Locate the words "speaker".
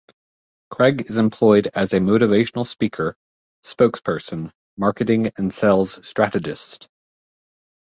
2.65-3.15